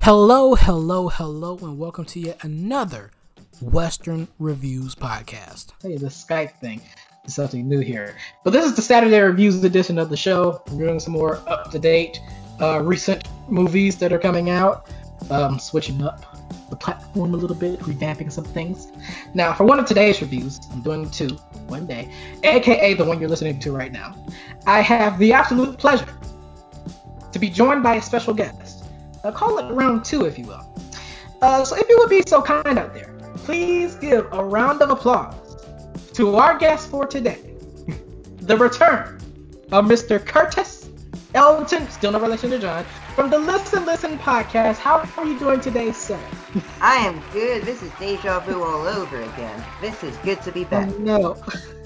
[0.00, 3.10] Hello, hello, hello, and welcome to yet another
[3.60, 5.72] Western Reviews podcast.
[5.82, 6.80] Hey, the Skype thing
[7.24, 8.16] is something new here.
[8.44, 10.62] But this is the Saturday Reviews edition of the show.
[10.70, 12.20] We're doing some more up to date,
[12.60, 14.88] uh, recent movies that are coming out,
[15.30, 16.36] um, switching up
[16.70, 18.92] the platform a little bit, revamping some things.
[19.34, 21.36] Now, for one of today's reviews, I'm doing two
[21.66, 22.10] one day,
[22.44, 24.14] aka the one you're listening to right now.
[24.66, 26.08] I have the absolute pleasure
[27.32, 28.77] to be joined by a special guest.
[29.24, 30.64] Uh, call it round two, if you will.
[31.42, 34.90] Uh, so, if you would be so kind out there, please give a round of
[34.90, 35.34] applause
[36.14, 37.54] to our guest for today,
[38.40, 39.16] the return
[39.70, 40.24] of Mr.
[40.24, 40.78] Curtis
[41.34, 44.76] Elton, still no relation to John, from the Listen Listen podcast.
[44.76, 46.18] How are you doing today, sir?
[46.80, 47.64] I am good.
[47.64, 49.64] This is deja vu all over again.
[49.80, 50.88] This is good to be back.
[50.98, 51.36] know.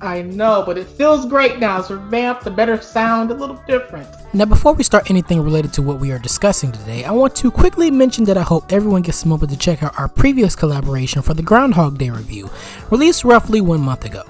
[0.00, 1.78] I know, but it feels great now.
[1.78, 4.08] It's revamped, the better sound, a little different.
[4.34, 7.50] Now, before we start anything related to what we are discussing today, I want to
[7.50, 11.22] quickly mention that I hope everyone gets a moment to check out our previous collaboration
[11.22, 12.50] for the Groundhog Day review,
[12.90, 14.24] released roughly one month ago.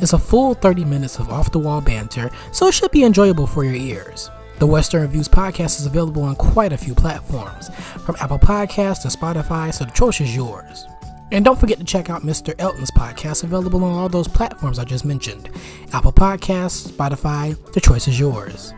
[0.00, 3.46] It's a full 30 minutes of off the wall banter, so it should be enjoyable
[3.46, 4.30] for your ears.
[4.58, 7.68] The Western Reviews podcast is available on quite a few platforms,
[8.04, 10.86] from Apple Podcasts to Spotify, so the choice is yours.
[11.30, 12.54] And don't forget to check out Mr.
[12.58, 15.50] Elton's podcast, available on all those platforms I just mentioned
[15.92, 18.72] Apple Podcasts, Spotify, the choice is yours.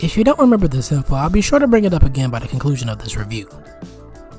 [0.00, 2.38] If you don't remember this info, I'll be sure to bring it up again by
[2.38, 3.48] the conclusion of this review.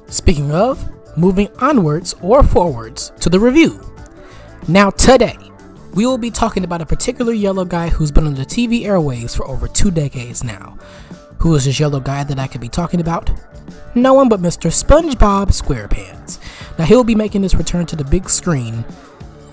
[0.08, 3.82] Speaking of, moving onwards or forwards to the review.
[4.68, 5.38] Now, today,
[5.94, 9.36] we will be talking about a particular yellow guy who's been on the TV airwaves
[9.36, 10.78] for over two decades now.
[11.40, 13.32] Who is this yellow guy that I could be talking about?
[13.96, 14.70] No one but Mr.
[14.70, 16.40] SpongeBob SquarePants.
[16.78, 18.86] Now, he'll be making his return to the big screen,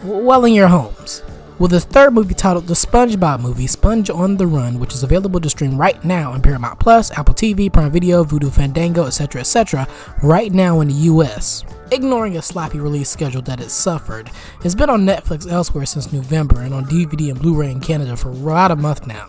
[0.03, 1.23] well, in your homes,
[1.59, 5.41] with his third movie titled The SpongeBob Movie Sponge on the Run, which is available
[5.41, 9.89] to stream right now on Paramount Plus, Apple TV, Prime Video, Vudu Fandango, etc., etc.,
[10.23, 11.65] right now in the US.
[11.91, 14.31] Ignoring a sloppy release schedule that it suffered,
[14.65, 18.17] it's been on Netflix elsewhere since November and on DVD and Blu ray in Canada
[18.17, 19.29] for about a month now.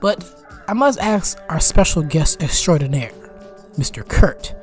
[0.00, 0.24] But
[0.66, 3.12] I must ask our special guest extraordinaire,
[3.76, 4.06] Mr.
[4.06, 4.54] Kurt.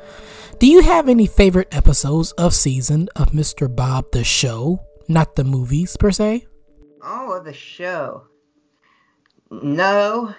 [0.57, 3.73] Do you have any favorite episodes of season of Mr.
[3.73, 4.79] Bob the Show?
[5.09, 6.47] Not the movies per se?
[7.03, 8.23] Oh, the show.
[9.51, 10.33] No.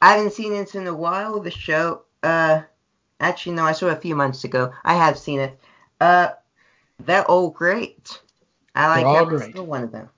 [0.00, 1.40] I haven't seen it in a while.
[1.40, 2.04] The show.
[2.22, 2.62] Uh,
[3.20, 3.64] actually, no.
[3.64, 4.72] I saw it a few months ago.
[4.82, 5.60] I have seen it.
[6.00, 6.30] Uh,
[7.00, 8.18] they're all great.
[8.74, 10.08] I like They're every single one of them.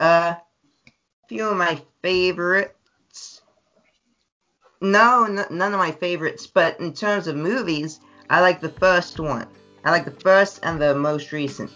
[0.00, 0.36] Uh,
[1.28, 2.74] few of my favorites.
[4.82, 6.46] No, n- none of my favorites.
[6.46, 9.46] But in terms of movies, I like the first one.
[9.84, 11.70] I like the first and the most recent.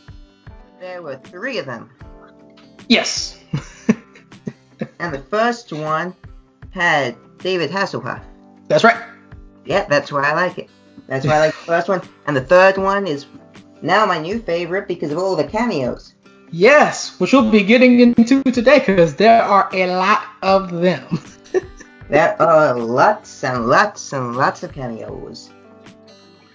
[0.80, 1.90] There were three of them.
[2.88, 3.40] Yes.
[4.98, 6.14] And the first one
[6.70, 8.22] had David Hasselhoff.
[8.68, 9.02] That's right.
[9.64, 10.68] Yeah, that's why I like it.
[11.06, 12.02] That's why I like the first one.
[12.26, 13.26] And the third one is
[13.82, 16.14] now my new favorite because of all the cameos.
[16.50, 21.06] Yes, which we'll be getting into today because there are a lot of them.
[22.08, 25.50] There are lots and lots and lots of cameos.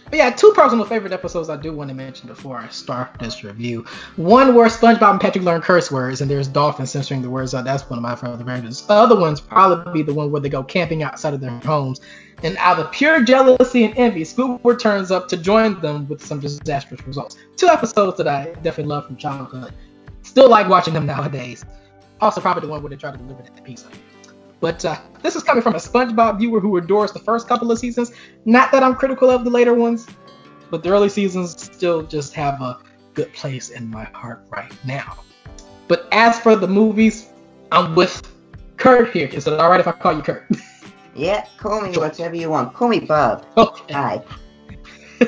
[0.05, 3.45] But yeah, two personal favorite episodes I do want to mention before I start this
[3.45, 3.85] review.
[4.17, 7.63] One where SpongeBob and Patrick learn curse words, and there's Dolphin censoring the words out.
[7.63, 8.81] That's one of my favorite favorites.
[8.81, 12.01] The other one's probably be the one where they go camping outside of their homes,
[12.43, 16.41] and out of pure jealousy and envy, Squidward turns up to join them with some
[16.41, 17.37] disastrous results.
[17.55, 19.73] Two episodes that I definitely love from childhood.
[20.23, 21.63] Still like watching them nowadays.
[22.19, 23.87] Also, probably the one where they try to deliver that pizza.
[24.61, 27.79] But uh, this is coming from a SpongeBob viewer who adores the first couple of
[27.79, 28.13] seasons.
[28.45, 30.07] Not that I'm critical of the later ones,
[30.69, 32.79] but the early seasons still just have a
[33.15, 35.17] good place in my heart right now.
[35.87, 37.29] But as for the movies,
[37.71, 38.21] I'm with
[38.77, 39.27] Kurt here.
[39.27, 40.47] Is it alright if I call you Kurt?
[41.13, 42.73] Yeah, call me whatever you want.
[42.73, 43.45] Call me Bob.
[43.57, 43.93] okay.
[43.93, 44.23] Hi.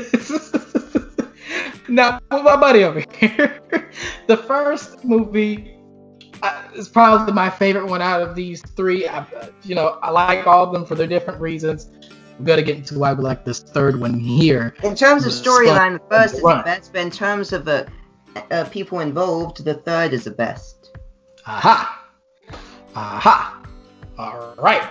[1.89, 3.61] now, with my buddy over here,
[4.27, 5.75] the first movie
[6.43, 9.07] uh, is probably my favorite one out of these three.
[9.07, 11.89] I, uh, you know, I like all of them for their different reasons.
[12.37, 14.75] I'm gonna get into why we like this third one here.
[14.83, 17.87] In terms of storyline, the first is the best, but in terms of the
[18.51, 20.97] uh, people involved, the third is the best.
[21.45, 22.07] Aha!
[22.95, 23.63] Aha!
[24.17, 24.83] All right.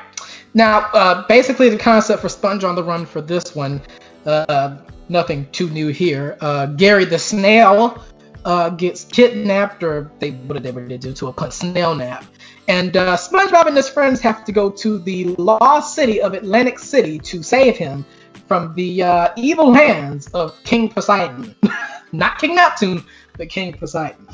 [0.55, 3.81] Now, uh, basically, the concept for Sponge on the Run for this one,
[4.25, 4.77] uh,
[5.09, 6.37] nothing too new here.
[6.41, 8.03] Uh, Gary the snail
[8.45, 12.25] uh, gets kidnapped, or they whatever they do to a snail nap,
[12.69, 16.79] and uh, SpongeBob and his friends have to go to the lost city of Atlantic
[16.79, 18.05] City to save him
[18.47, 21.55] from the uh, evil hands of King Poseidon,
[22.13, 23.05] not King Neptune,
[23.37, 24.27] but King Poseidon.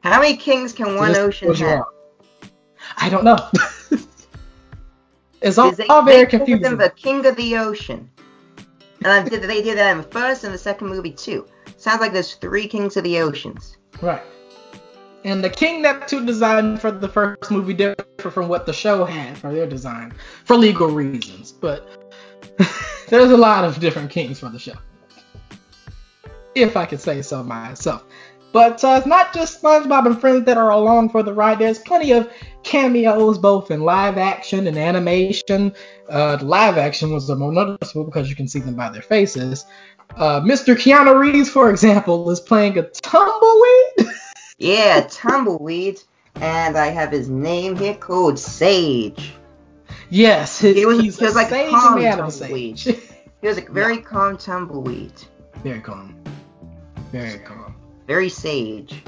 [0.00, 1.84] How many kings can one Just ocean have?
[2.96, 3.38] I don't know.
[5.42, 6.76] It's all, all very confusing.
[6.76, 8.10] the King of the Ocean.
[9.06, 11.46] And did, they did that in the first and the second movie too.
[11.76, 13.76] Sounds like there's three Kings of the Oceans.
[14.02, 14.22] Right.
[15.22, 19.38] And the King Neptune design for the first movie differed from what the show had
[19.38, 20.12] for their design
[20.44, 21.52] for legal reasons.
[21.52, 22.12] But
[23.08, 24.74] there's a lot of different kings for the show.
[26.56, 28.04] If I could say so myself.
[28.56, 31.58] But uh, it's not just SpongeBob and friends that are along for the ride.
[31.58, 32.32] There's plenty of
[32.62, 35.74] cameos, both in live action and animation.
[36.08, 39.66] Uh, live action was the more noticeable because you can see them by their faces.
[40.16, 40.74] Uh, Mr.
[40.74, 44.14] Keanu Reeves, for example, is playing a tumbleweed.
[44.58, 46.00] Yeah, Tumbleweed.
[46.36, 49.34] And I have his name here called Sage.
[50.08, 52.78] Yes, his, He was- he's he was like sage calm tumbleweed.
[52.78, 52.96] Sage.
[53.42, 55.12] He was a very calm tumbleweed.
[55.62, 56.16] Very calm.
[57.12, 57.65] Very calm.
[58.06, 59.02] Very sage.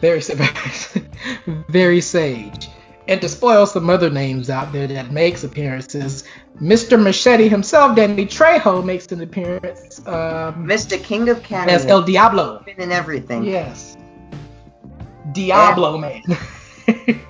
[0.00, 0.20] Very,
[1.68, 2.68] very, sage.
[3.06, 6.24] And to spoil some other names out there that makes appearances,
[6.60, 7.02] Mr.
[7.02, 11.02] Machete himself, Danny Trejo, makes an appearance um, Mr.
[11.02, 11.72] King of Canada.
[11.72, 12.62] as El Diablo.
[12.64, 13.44] Been in everything.
[13.44, 13.98] Yes.
[15.32, 16.22] Diablo man.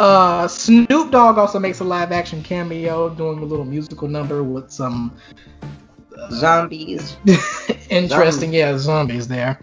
[0.00, 4.70] uh, Snoop Dogg also makes a live action cameo doing a little musical number with
[4.70, 5.14] some
[6.30, 7.16] Zombies.
[7.90, 9.60] interesting, yeah, zombies there.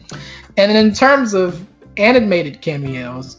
[0.57, 1.65] And in terms of
[1.98, 3.38] animated cameos,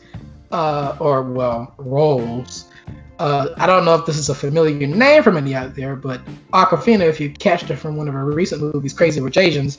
[0.50, 2.68] uh, or well, roles,
[3.18, 6.20] uh, I don't know if this is a familiar name from any out there, but
[6.52, 9.78] Awkwafina, if you catched her from one of her recent movies, Crazy Rich Asians,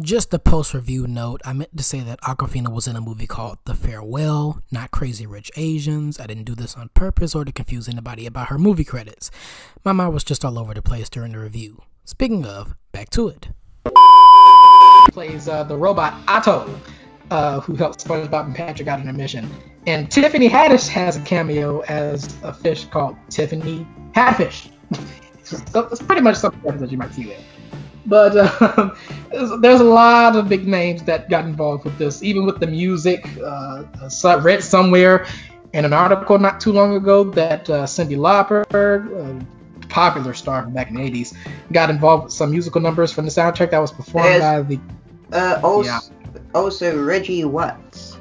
[0.00, 3.26] Just a post review note, I meant to say that Awkwafina was in a movie
[3.26, 6.20] called The Farewell, not Crazy Rich Asians.
[6.20, 9.32] I didn't do this on purpose or to confuse anybody about her movie credits.
[9.84, 11.82] My mind was just all over the place during the review.
[12.04, 13.48] Speaking of, back to it.
[15.10, 16.78] plays uh, the robot Otto,
[17.32, 19.50] uh, who helps SpongeBob and Patrick out on a mission.
[19.88, 23.84] And Tiffany Haddish has a cameo as a fish called Tiffany
[24.14, 24.70] Hadfish.
[25.40, 27.40] it's pretty much something that you might see there.
[28.08, 28.36] But
[28.78, 28.96] um,
[29.60, 33.24] there's, a lot of big names that got involved with this, even with the music.
[33.38, 33.84] Uh,
[34.24, 35.26] I read somewhere
[35.74, 40.72] in an article not too long ago that uh, Cyndi Lauper, a popular star from
[40.72, 41.36] back in the 80s,
[41.70, 44.80] got involved with some musical numbers from the soundtrack that was performed There's- by the
[45.30, 46.00] Uh, also, Yeah.
[46.54, 48.16] also Reggie Watts.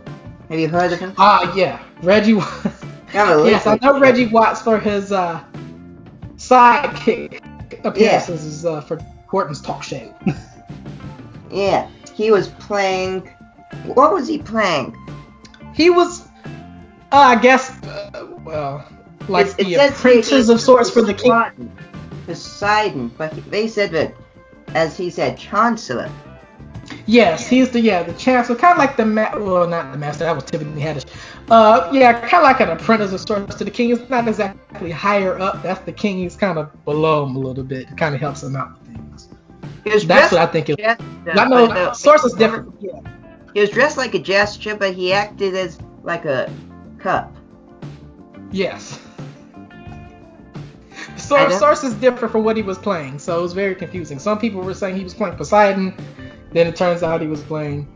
[0.49, 1.13] Have you heard of him?
[1.17, 2.33] Ah, yeah, Reggie.
[2.35, 2.83] Watts.
[3.13, 5.39] Yes, I know Reggie Watts for his uh,
[6.35, 7.41] sidekick
[7.85, 10.13] appearances uh, for Corden's talk show.
[11.49, 13.21] Yeah, he was playing.
[13.85, 14.95] What was he playing?
[15.73, 16.51] he was, uh,
[17.11, 18.85] I guess, uh, well,
[19.29, 21.31] like it the apprentice of sorts for the king.
[21.31, 21.71] Poseidon.
[22.25, 24.13] Poseidon, but he- they said that,
[24.75, 26.11] as he said, Chancellor.
[27.05, 30.25] Yes, he's the yeah the chancellor, kind of like the ma- well not the master
[30.25, 31.05] that was Tiffany Haddish.
[31.49, 33.91] Uh, yeah, kind of like an apprentice of sorts to the king.
[33.91, 35.63] It's not exactly higher up.
[35.63, 36.17] That's the king.
[36.17, 37.89] He's kind of below him a little bit.
[37.89, 39.29] It kind of helps him out with things.
[39.85, 40.69] That's dressed what I think.
[40.69, 42.75] It, I know uh, source is different.
[42.81, 42.99] Yeah.
[43.53, 46.51] He was dressed like a gesture, but he acted as like a
[46.99, 47.35] cup.
[48.51, 48.99] Yes.
[51.29, 54.19] Don't- source is different from what he was playing, so it was very confusing.
[54.19, 55.93] Some people were saying he was playing Poseidon,
[56.51, 57.87] then it turns out he was playing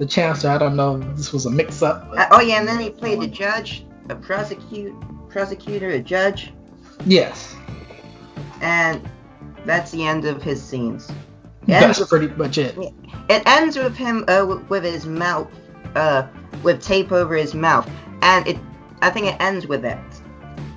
[0.00, 0.50] the Chancellor.
[0.50, 2.08] I don't know if this was a mix up.
[2.16, 4.94] Uh, oh yeah, and then he played a judge, a prosecute,
[5.28, 6.52] prosecutor, a judge,
[7.04, 7.54] yes.
[8.62, 9.08] and
[9.66, 11.12] that's the end of his scenes.
[11.66, 12.76] That's pretty much it.
[13.28, 15.48] It ends with him uh, with his mouth,
[15.94, 16.26] uh,
[16.62, 17.88] with tape over his mouth,
[18.22, 18.58] and it.
[19.02, 20.02] I think it ends with that.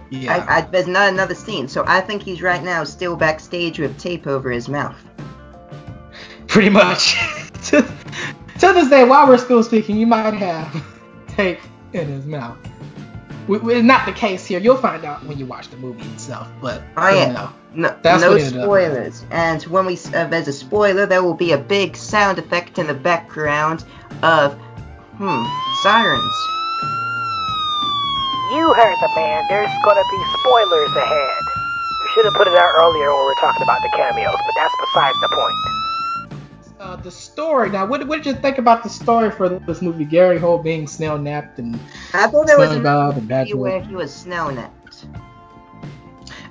[0.10, 0.46] Yeah.
[0.48, 3.98] I, I, there's not another scene, so I think he's right now still backstage with
[3.98, 5.02] tape over his mouth.
[6.48, 7.16] pretty much.
[8.68, 10.86] to, to this day, while we're still speaking, you might have
[11.28, 11.60] tape
[11.94, 12.58] in his mouth.
[13.48, 14.60] We, we- it's not the case here.
[14.60, 16.48] You'll find out when you watch the movie itself.
[16.62, 17.32] But I you yeah.
[17.34, 17.50] know.
[17.76, 19.26] No, That's no what it ended up spoilers.
[19.32, 22.88] And when we uh, there's a spoiler, there will be a big sound effect in
[22.88, 23.84] the background
[24.22, 24.54] of
[25.18, 25.44] hmm
[25.84, 26.34] sirens.
[28.54, 29.44] You heard the man.
[29.50, 31.42] There's gonna be spoilers ahead.
[32.04, 34.54] We should have put it out earlier when we were talking about the cameos, but
[34.56, 35.83] that's besides the point.
[36.84, 37.70] Uh, the story.
[37.70, 40.04] Now, what, what did you think about the story for this movie?
[40.04, 41.80] Gary Holt being snail napped and
[42.14, 45.06] I thought there was and movie where he was snail napped.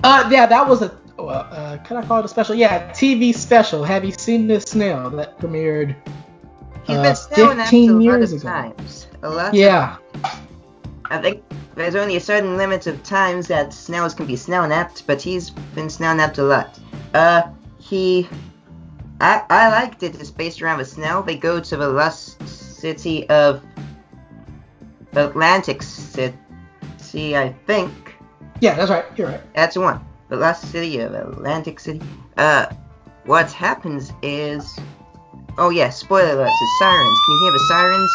[0.02, 0.98] Uh, yeah, that was a.
[1.18, 2.54] Uh, uh, can I call it a special?
[2.54, 3.84] Yeah, TV special.
[3.84, 5.94] Have you seen this snail that premiered?
[6.84, 8.48] He's Uh, been snow napped a 15 lot years of ago.
[8.48, 9.06] times.
[9.22, 9.52] A lot.
[9.52, 9.96] Yeah,
[11.10, 11.42] I think
[11.74, 15.50] there's only a certain limit of times that snails can be snail napped, but he's
[15.50, 16.78] been snail napped a lot.
[17.12, 17.42] Uh,
[17.78, 18.26] he.
[19.22, 20.20] I, I liked it.
[20.20, 21.22] It's based around a snail.
[21.22, 23.62] They go to the lost city of
[25.14, 26.34] Atlantic City,
[27.36, 27.92] I think.
[28.60, 29.04] Yeah, that's right.
[29.16, 29.54] You're right.
[29.54, 30.04] That's the one.
[30.28, 32.00] The lost city of Atlantic City.
[32.36, 32.66] Uh,
[33.24, 34.78] what happens is.
[35.58, 37.18] Oh yeah, spoiler alert, it's sirens.
[37.26, 38.10] Can you hear the sirens?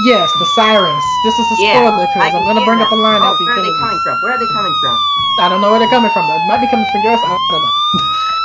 [0.00, 1.04] Yes, the sirens.
[1.22, 3.62] This is a Yeah, spoiler because I'm gonna bring up a line Oh, where are
[3.62, 4.18] they coming from?
[4.22, 4.98] Where are they coming from?
[5.38, 6.24] I don't know where they're coming from.
[6.24, 7.20] It might be coming from yours.
[7.22, 7.70] I don't know.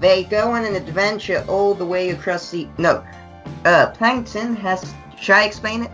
[0.00, 2.66] They go on an adventure all the way across the.
[2.78, 3.04] No.
[3.64, 4.94] Uh, Plankton has.
[5.20, 5.90] Should I explain it?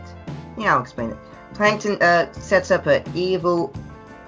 [0.57, 1.17] Yeah, I'll explain it.
[1.55, 3.73] Plankton uh, sets up a evil,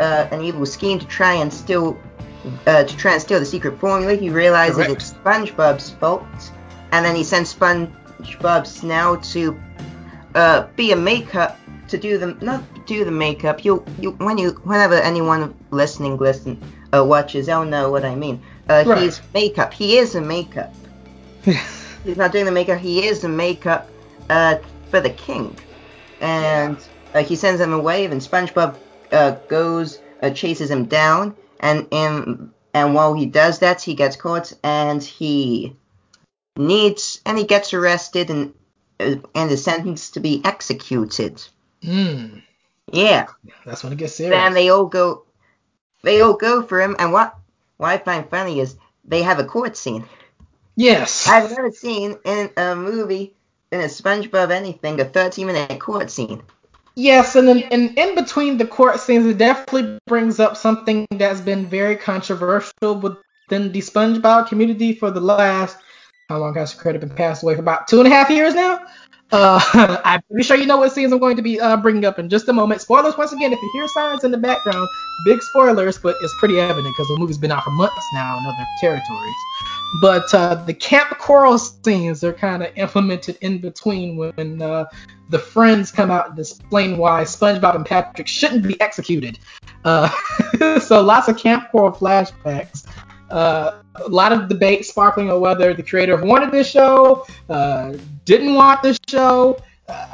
[0.01, 1.97] uh, an evil scheme to try and steal,
[2.67, 4.15] uh, to try and steal the secret formula.
[4.15, 4.91] He realizes Correct.
[4.93, 6.25] it's SpongeBob's fault,
[6.91, 9.61] and then he sends SpongeBob now to,
[10.35, 11.59] uh, be a makeup
[11.89, 13.65] to do the not do the makeup.
[13.65, 16.61] You you when you whenever anyone listening listen
[16.95, 18.43] uh, watches, they'll know what I mean.
[18.69, 19.03] Uh, Right.
[19.03, 19.73] He's makeup.
[19.73, 20.75] He is a makeup.
[22.05, 22.79] He's not doing the makeup.
[22.79, 23.89] He is the makeup
[24.29, 24.57] uh,
[24.91, 25.57] for the king,
[26.21, 26.77] and
[27.15, 28.05] uh, he sends him away.
[28.05, 28.77] And SpongeBob
[29.13, 34.17] uh, goes uh, chases him down, and and and while he does that, he gets
[34.17, 35.77] caught, and he
[36.57, 38.55] needs and he gets arrested and
[39.01, 41.43] uh, and is sentenced to be executed.
[41.83, 42.43] Mm,
[42.93, 43.27] Yeah.
[43.65, 44.37] that's when it gets serious.
[44.43, 45.25] Then they all go,
[46.03, 46.97] they all go for him.
[46.99, 47.35] And what
[47.79, 50.05] what I find funny is they have a court scene.
[50.77, 51.27] yes.
[51.27, 53.35] I've never seen in a movie,
[53.73, 56.43] in a SpongeBob anything, a 13 minute court scene.
[56.95, 61.41] Yes, and in, and in between the court scenes, it definitely brings up something that's
[61.41, 65.77] been very controversial within the SpongeBob community for the last
[66.29, 68.55] how long has the creator been passed away for about two and a half years
[68.55, 68.81] now.
[69.31, 69.61] Uh,
[70.05, 72.29] I'm pretty sure you know what scenes I'm going to be uh, bringing up in
[72.29, 72.81] just a moment.
[72.81, 73.53] Spoilers once again.
[73.53, 74.89] If you hear sirens in the background,
[75.25, 78.47] big spoilers, but it's pretty evident because the movie's been out for months now in
[78.47, 79.35] other territories.
[80.01, 84.87] But uh, the Kamp Koral scenes are kind of implemented in between when uh,
[85.31, 89.39] the friends come out and explain why SpongeBob and Patrick shouldn't be executed.
[89.85, 90.09] Uh,
[90.81, 92.87] so lots of Kamp Koral flashbacks.
[93.31, 97.95] Uh, a lot of debate sparkling on whether the creator wanted this show, uh,
[98.25, 99.59] didn't want this show.
[99.89, 100.07] Uh,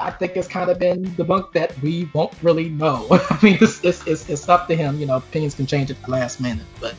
[0.00, 3.06] I think it's kind of been debunked that we won't really know.
[3.30, 4.98] I mean, it's, it's, it's, it's up to him.
[4.98, 6.94] You know, opinions can change at the last minute, but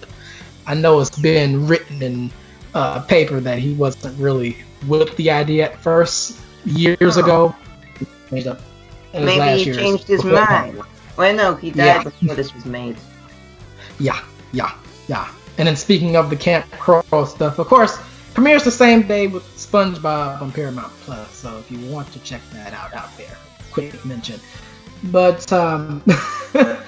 [0.67, 2.31] I know it's been written in
[2.73, 7.21] uh, paper that he wasn't really with the idea at first years Oh.
[7.21, 7.55] ago.
[7.99, 8.61] He changed up
[9.13, 10.81] in his Maybe he changed his mind.
[11.17, 12.03] Well, no, he died Yeah.
[12.03, 12.97] before this was made.
[13.99, 14.19] Yeah,
[14.51, 14.73] yeah,
[15.07, 15.29] yeah.
[15.59, 17.99] And then speaking of the Kamp Koral stuff, of course,
[18.33, 21.31] premieres the same day with SpongeBob on Paramount Plus.
[21.31, 23.37] So if you want to check that out out there,
[23.71, 24.39] quick mention.
[25.05, 26.01] But um,
[26.53, 26.79] the,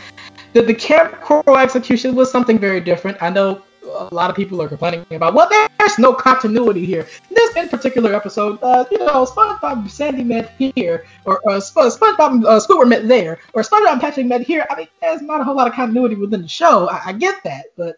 [0.53, 3.21] the Kamp Koral execution was something very different.
[3.21, 5.47] I know a lot of people are complaining about, well,
[5.77, 7.07] there's no continuity here.
[7.29, 11.93] This in particular episode, uh, you know, SpongeBob and Sandy met here, or uh, Sp-
[11.93, 14.65] SpongeBob and uh, Squidward met there, or SpongeBob Patrick met here.
[14.69, 16.89] I mean, there's not a whole lot of continuity within the show.
[16.89, 17.97] I, I get that, but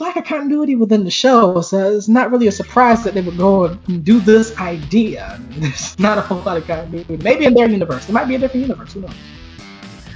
[0.00, 3.36] lack of continuity within the show, so it's not really a surprise that they would
[3.36, 5.40] go and do this idea.
[5.50, 7.16] There's not a whole lot of continuity.
[7.18, 8.08] Maybe in their universe.
[8.08, 8.92] It might be a different universe.
[8.92, 9.14] Who knows?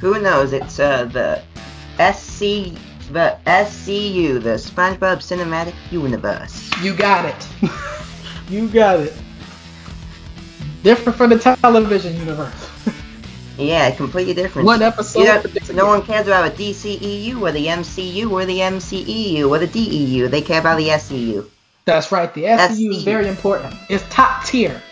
[0.01, 0.53] Who knows?
[0.53, 1.43] It's uh, the
[2.13, 2.75] SC,
[3.13, 6.71] the SCU, the SpongeBob Cinematic Universe.
[6.83, 7.71] You got it.
[8.49, 9.15] you got it.
[10.83, 12.71] Different from the television universe.
[13.61, 14.67] Yeah, completely different.
[14.67, 15.21] One episode.
[15.21, 15.43] You know,
[15.75, 20.29] no one cares about the DCEU or the MCU or the MCEU or the DEU.
[20.29, 21.49] They care about the SCU.
[21.85, 22.33] That's right.
[22.33, 23.75] The SCU is very important.
[23.89, 24.83] It's top tier.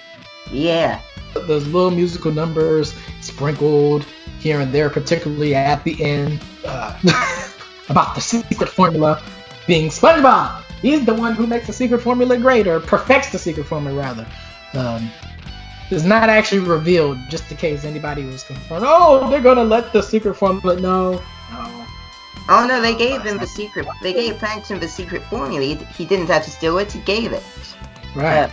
[0.51, 1.01] Yeah.
[1.35, 4.05] Those little musical numbers sprinkled
[4.41, 6.99] here and there, particularly at the end, uh,
[7.89, 9.23] about the secret formula
[9.67, 10.63] being SpongeBob.
[10.81, 14.27] He's the one who makes the secret formula great, or perfects the secret formula rather.
[14.75, 15.11] Um,
[15.91, 18.85] is not actually revealed, just in case anybody was confirmed.
[18.87, 20.79] Oh, they're gonna let the secret formula.
[20.81, 21.13] No,
[21.53, 21.87] no.
[22.51, 23.87] Oh no, they gave him the secret.
[24.03, 25.65] They gave Plankton the secret formula.
[25.65, 26.91] He, he didn't have to steal it.
[26.93, 27.43] He gave it.
[28.15, 28.45] Right.
[28.45, 28.51] Uh,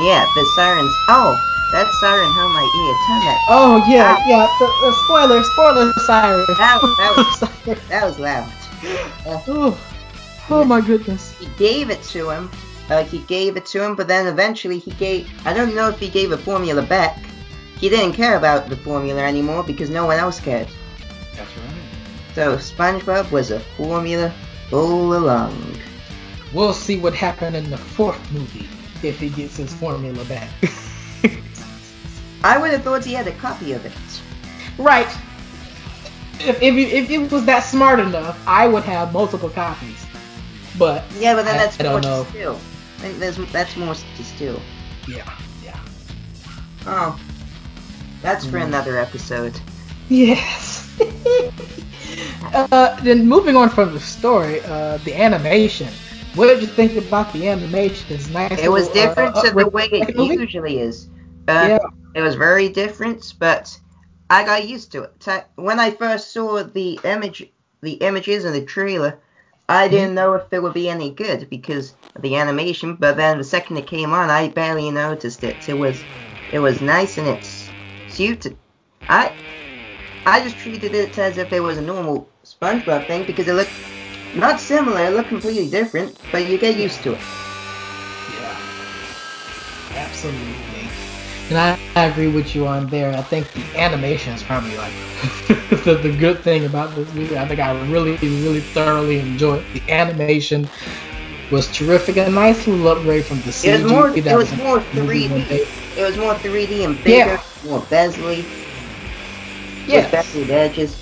[0.00, 0.92] yeah, the sirens.
[1.08, 1.36] Oh,
[1.72, 2.94] that siren hung my ear.
[3.06, 3.46] Turn that.
[3.48, 4.46] oh yeah, yeah.
[4.58, 6.46] The, the spoiler, spoiler, Cyrus.
[6.58, 8.50] That, that was that was loud.
[9.48, 9.78] oh,
[10.48, 11.38] oh my goodness.
[11.38, 12.50] He gave it to him.
[12.88, 15.28] Like he gave it to him, but then eventually he gave.
[15.46, 17.18] I don't know if he gave the formula back.
[17.78, 20.68] He didn't care about the formula anymore because no one else cared.
[21.34, 22.34] That's right.
[22.34, 24.32] So SpongeBob was a formula
[24.72, 25.76] all along.
[26.54, 28.68] We'll see what happened in the fourth movie
[29.02, 30.48] if he gets his formula back.
[32.44, 33.92] I would have thought he had a copy of it.
[34.78, 35.08] right.
[36.38, 40.06] If, if, it- if it was that smart enough, I would have multiple copies.
[40.78, 42.24] But Yeah, but then I- that's I don't know.
[42.24, 42.60] to steal.
[42.60, 42.75] I
[43.06, 44.60] think there's, that's more to steal.
[45.08, 45.78] yeah, yeah.
[46.86, 47.20] Oh.
[48.22, 49.58] That's for another episode.
[50.08, 50.82] Yes.
[52.54, 55.88] uh, then moving on from the story, uh, the animation.
[56.34, 58.06] What did you think about the animation?
[58.14, 58.58] It's nice.
[58.58, 60.34] It was little, uh, different uh, to the way it movie?
[60.34, 61.08] usually is.
[61.48, 61.78] Uh, Yeah.
[62.14, 63.78] It was very different, but
[64.30, 65.44] I got used to it.
[65.56, 67.46] When I first saw the image,
[67.82, 69.18] the images in the trailer,
[69.68, 69.94] I mm-hmm.
[69.94, 72.94] didn't know if it would be any good because of the animation.
[72.94, 75.68] But then the second it came on, I barely noticed it.
[75.68, 76.02] It was,
[76.52, 77.68] it was nice and it's
[78.08, 78.56] suited.
[79.08, 79.32] I,
[80.24, 83.70] I just treated it as if it was a normal SpongeBob thing because it looked
[84.34, 85.06] not similar.
[85.06, 87.20] It looked completely different, but you get used to it.
[88.38, 88.56] Yeah.
[89.92, 90.66] Absolutely.
[91.48, 93.12] And I, I agree with you on there.
[93.16, 94.92] I think the animation is probably like
[95.84, 97.36] the, the good thing about this movie.
[97.38, 100.68] I think I really, really thoroughly enjoyed the animation.
[101.50, 102.16] Was terrific.
[102.16, 103.66] A nice little upgrade from the CG.
[103.66, 104.08] It was more.
[104.16, 105.96] It was more the movie when 3D.
[105.98, 107.42] It was more 3D and bigger, Yeah.
[107.64, 108.44] more bezelly,
[109.86, 110.10] Yes.
[110.10, 110.96] with beveled edges.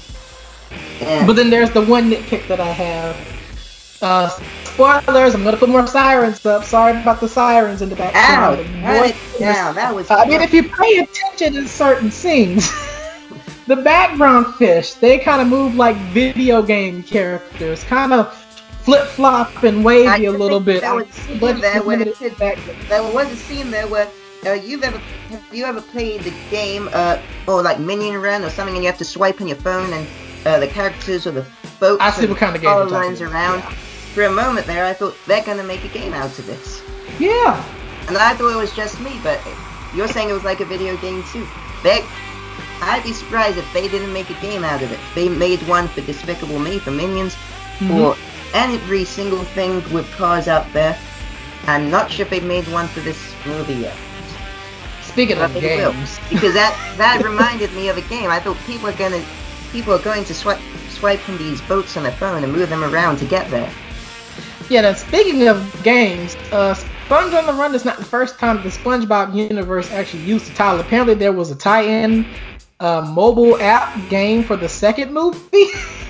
[1.00, 3.16] And But then there's the one nitpick that I have.
[4.02, 4.28] Uh,
[4.64, 5.34] spoilers.
[5.34, 6.64] I'm gonna put more sirens up.
[6.64, 8.60] Sorry about the sirens in the background.
[8.60, 9.74] It down.
[9.76, 10.10] That was.
[10.10, 12.70] I mean, if you pay attention in certain scenes,
[13.66, 18.32] the background fish, they kind of move like video game characters, kind of
[18.82, 20.82] flip flop and wavy a little bit.
[20.82, 21.06] that was
[21.60, 24.08] there it's when limited it- back- there was a scene there where
[24.46, 24.98] uh, you've ever
[25.30, 27.18] have you ever played the game uh
[27.48, 30.06] or like Minion Rush or something, and you have to swipe on your phone and
[30.44, 31.46] uh, the characters or the
[31.80, 33.62] boats I see what kind of game all lines around.
[34.12, 36.82] For a moment there, I thought they're gonna make a game out of this.
[37.18, 37.56] Yeah.
[38.06, 39.40] And I thought it was just me, but
[39.94, 41.46] you're saying it was like a video game too.
[41.82, 42.04] They,
[42.82, 44.98] I'd be surprised if they didn't make a game out of it.
[45.14, 47.36] They made one for Despicable Me, for Minions,
[47.80, 47.88] Mhm.
[47.88, 48.16] for
[48.52, 50.96] every single thing with cars out there.
[51.66, 53.94] I'm not sure if they made one for this movie yet.
[55.02, 58.30] Speaking But of they will, games, because that that reminded me of a game.
[58.30, 59.22] I thought people are gonna
[59.72, 60.58] people are going to swipe
[60.90, 63.70] swipe from these boats on their phone and move them around to get there.
[64.68, 64.80] yeah.
[64.82, 68.70] Now speaking of games, uh, Sponge on the Run is not the first time the
[68.70, 70.80] SpongeBob universe actually used the title.
[70.80, 72.26] Apparently, there was a tie-in
[72.84, 75.38] uh, mobile app game for the second movie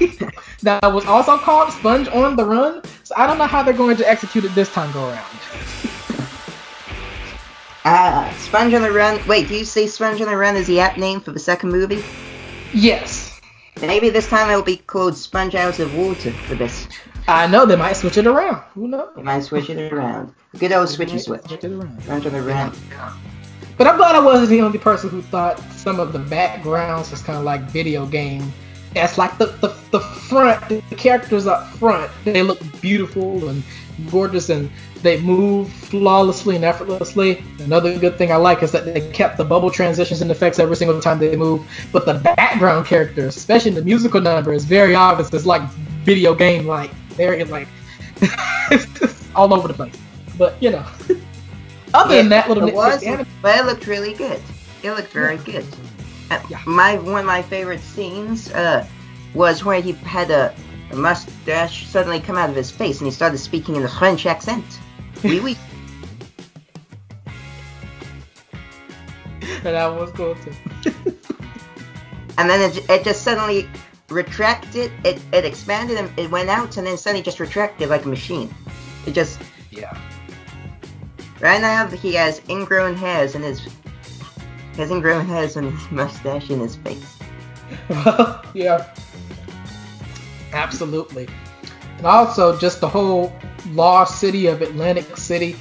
[0.62, 2.82] that was also called Sponge on the Run.
[3.04, 5.24] So I don't know how they're going to execute it this time go around.
[7.84, 9.20] Ah, Sponge on the Run.
[9.28, 11.70] Wait, do you say Sponge on the Run is the app name for the second
[11.70, 12.02] movie?
[12.72, 13.34] Yes,
[13.80, 16.86] Maybe this time it'll be called Sponge Out of Water for this.
[17.26, 18.62] I know they might switch it around.
[18.74, 19.10] Who knows?
[19.16, 20.32] They might switch it around.
[20.58, 21.42] Good old switchy switch.
[21.42, 22.02] Switch it around.
[22.02, 22.72] Sponge on the Run.
[23.76, 27.22] But I'm glad I wasn't the only person who thought some of the backgrounds was
[27.22, 28.52] kind of like video game.
[28.94, 33.62] That's like the, the the front, the characters up front, they look beautiful and
[34.10, 34.70] gorgeous, and
[35.02, 37.42] they move flawlessly and effortlessly.
[37.58, 40.76] Another good thing I like is that they kept the bubble transitions and effects every
[40.76, 41.66] single time they move.
[41.90, 45.32] But the background characters, especially in the musical number, is very obvious.
[45.34, 45.68] It's like
[46.04, 46.90] video game like.
[47.14, 47.68] Very like
[48.70, 49.96] it's just all over the place.
[50.38, 50.86] But you know.
[51.94, 54.42] Other than that little it was, nitpick, but it looked really good.
[54.82, 55.64] It looked very good.
[56.30, 56.60] Uh, Yeah.
[56.66, 58.84] My one of my favorite scenes uh,
[59.32, 60.52] was where he had a,
[60.90, 64.26] a mustache suddenly come out of his face and he started speaking in a French
[64.26, 64.64] accent.
[65.24, 65.56] Oui, oui.
[69.62, 70.52] that was cool too.
[72.38, 73.68] and then it, it just suddenly
[74.10, 74.92] retracted.
[75.04, 78.52] It it expanded and it went out and then suddenly just retracted like a machine.
[79.06, 79.96] It just Yeah.
[81.44, 83.60] Right now he has ingrown hairs in his
[84.76, 87.18] has ingrown hairs in his mustache in his face.
[88.54, 88.92] yeah.
[90.52, 91.28] Absolutely.
[91.98, 93.30] And also just the whole
[93.72, 95.54] lost city of Atlantic City.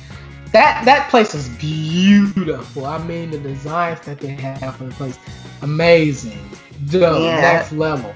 [0.54, 2.86] That that place is beautiful.
[2.86, 5.20] I mean the designs that they have for the place.
[5.62, 6.50] Amazing.
[6.88, 7.24] Dope.
[7.24, 7.42] Yeah.
[7.42, 8.14] Next level.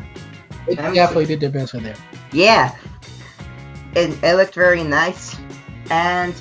[0.67, 1.95] They was- definitely did their best for there.
[2.31, 2.75] Yeah,
[3.93, 5.37] it, it looked very nice,
[5.89, 6.33] and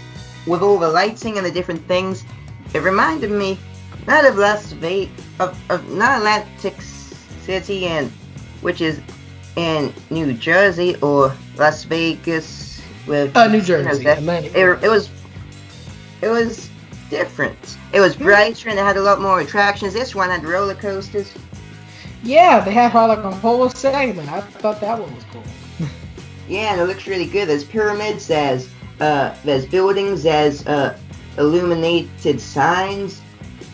[0.46, 2.24] with all the lighting and the different things,
[2.74, 3.58] it reminded me
[4.06, 8.10] not of Las Vegas, of, of not Atlantic City, and
[8.60, 9.00] which is
[9.56, 14.54] in New Jersey or Las Vegas with Uh, New you know, Jersey, that- Atlantic.
[14.54, 15.10] it, it was
[16.22, 16.68] it was
[17.10, 17.76] different.
[17.92, 19.92] It was brighter and it had a lot more attractions.
[19.92, 21.32] This one had roller coasters.
[22.22, 24.28] Yeah, they had like a whole segment.
[24.30, 25.42] I thought that one was cool.
[26.48, 27.48] Yeah, and it looks really good.
[27.48, 28.68] There's pyramids, there's
[29.00, 30.98] uh, there's buildings, there's uh,
[31.38, 33.20] illuminated signs.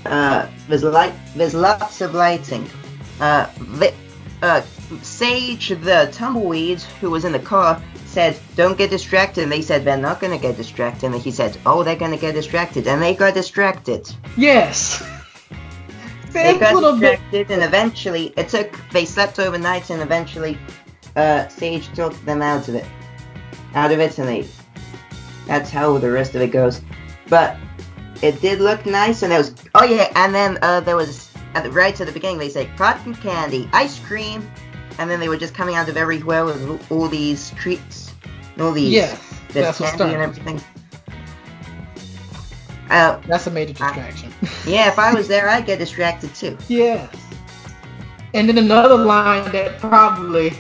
[0.05, 2.69] Uh, there's light, there's lots of lighting.
[3.21, 3.47] Uh,
[3.79, 3.95] the,
[4.43, 4.61] uh,
[5.03, 9.85] Sage, the tumbleweed who was in the car, said, "Don't get distracted." And they said
[9.85, 11.07] they're not gonna get distracted.
[11.07, 14.09] And he said, "Oh, they're gonna get distracted," and they got distracted.
[14.37, 15.03] Yes.
[16.33, 17.21] They got little bit.
[17.21, 18.81] distracted, and eventually it took.
[18.91, 20.57] They slept overnight, and eventually,
[21.15, 22.87] uh, Sage took them out of it,
[23.75, 24.49] out of Italy.
[25.47, 26.81] That's how the rest of it goes.
[27.29, 27.57] But
[28.23, 29.55] it did look nice, and it was.
[29.75, 32.71] Oh yeah, and then uh, there was at the right at the beginning they say
[32.77, 34.51] cotton candy, ice cream,
[34.99, 38.13] and then they were just coming out of everywhere with all these treats,
[38.55, 38.93] and all these.
[38.93, 40.61] Yes, this that's candy and everything.
[42.91, 44.31] Uh, That's a major distraction.
[44.67, 46.59] yeah, if I was there, I'd get distracted too.
[46.69, 47.17] Yes.
[48.35, 50.53] And then another line that probably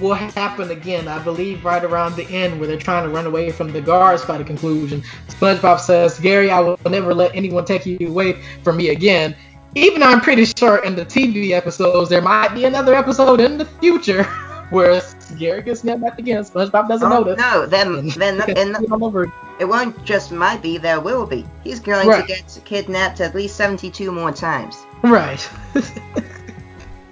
[0.00, 3.50] will happen again, I believe, right around the end where they're trying to run away
[3.50, 5.02] from the guards by the conclusion.
[5.28, 9.34] SpongeBob says, Gary, I will never let anyone take you away from me again.
[9.74, 13.58] Even though I'm pretty sure in the TV episodes, there might be another episode in
[13.58, 14.22] the future
[14.70, 15.02] where
[15.38, 16.42] Gary gets snapped back again.
[16.44, 17.38] SpongeBob doesn't Oh, know this.
[17.38, 19.30] no, then, then, over.
[19.60, 21.44] it won't just might be, there will be.
[21.62, 22.22] He's going Right.
[22.22, 24.84] to get kidnapped at least 72 more times.
[25.02, 25.48] Right.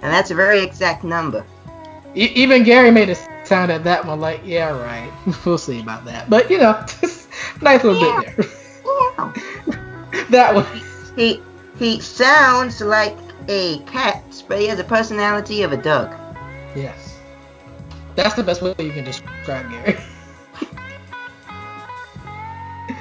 [0.01, 1.43] And that's a very exact number.
[2.15, 5.11] E- Even Gary made a sound at that one like, yeah, right.
[5.45, 6.29] We'll see about that.
[6.29, 6.73] But you know,
[7.61, 8.45] nice little bit there.
[9.17, 9.33] Yeah.
[10.29, 10.65] that one.
[11.15, 11.41] He,
[11.79, 16.13] he sounds like a cat, but he has a personality of a dog.
[16.75, 17.19] Yes.
[18.15, 19.97] That's the best way you can describe Gary.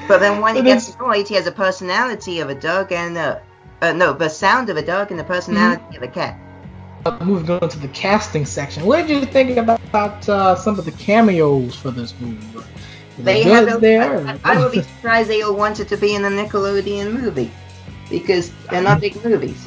[0.09, 3.38] But then when he gets annoyed, he has a personality of a dog and uh,
[3.83, 6.38] uh no, the sound of a dog and the personality of a cat.
[7.07, 8.85] Uh, Moving on to the casting section.
[8.87, 12.47] What did you think about uh, some of the cameos for this movie?
[13.19, 14.27] They have a, there.
[14.27, 17.51] I, I would be surprised they all wanted to be in a Nickelodeon movie
[18.11, 19.67] because they're not big movies.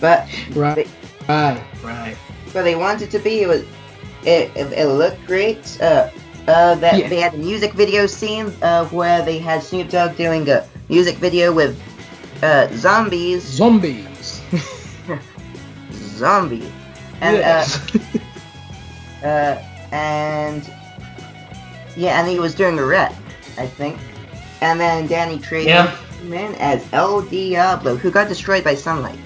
[0.00, 0.88] But right,
[1.28, 2.16] right, right.
[2.52, 3.42] but they wanted to be.
[3.42, 3.62] It was
[4.24, 5.80] it, it, it looked great.
[5.80, 6.10] Uh,
[6.48, 7.08] uh, that Yeah.
[7.08, 11.16] they had a music video scene uh, where they had Snoop Dogg doing a music
[11.16, 11.80] video with
[12.42, 14.42] uh, zombies, Zombies.
[16.20, 16.70] zombies,
[17.20, 17.80] and yes.
[19.22, 20.62] uh, uh, and
[21.96, 23.14] yeah, and he was doing a rap,
[23.58, 23.98] I think.
[24.60, 25.96] And then Danny Trejo Yeah.
[26.24, 29.18] in as El Diablo, who got destroyed by sunlight.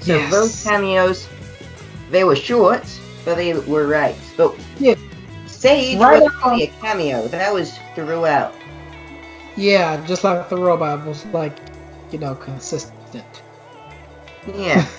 [0.00, 0.30] So Yes.
[0.30, 1.26] those cameos,
[2.10, 2.84] they were short,
[3.24, 4.16] but they were right.
[4.36, 4.94] But Yeah.
[5.46, 7.26] Sage Right was only a cameo.
[7.28, 8.54] That was throughout.
[9.56, 11.56] yeah, just like the robot was like,
[12.12, 13.42] you know, consistent.
[14.54, 14.86] Yeah.